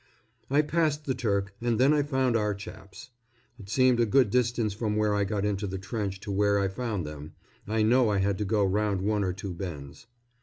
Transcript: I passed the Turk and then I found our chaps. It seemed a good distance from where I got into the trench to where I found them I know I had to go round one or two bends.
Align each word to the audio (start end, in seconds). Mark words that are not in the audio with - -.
I 0.49 0.63
passed 0.63 1.05
the 1.05 1.13
Turk 1.13 1.53
and 1.61 1.79
then 1.79 1.93
I 1.93 2.01
found 2.01 2.35
our 2.35 2.55
chaps. 2.55 3.11
It 3.59 3.69
seemed 3.69 3.99
a 3.99 4.05
good 4.07 4.31
distance 4.31 4.73
from 4.73 4.95
where 4.95 5.13
I 5.13 5.25
got 5.25 5.45
into 5.45 5.67
the 5.67 5.77
trench 5.77 6.19
to 6.21 6.31
where 6.31 6.57
I 6.57 6.69
found 6.69 7.05
them 7.05 7.33
I 7.67 7.83
know 7.83 8.09
I 8.09 8.17
had 8.17 8.39
to 8.39 8.45
go 8.45 8.65
round 8.65 9.03
one 9.03 9.23
or 9.23 9.31
two 9.31 9.53
bends. 9.53 10.07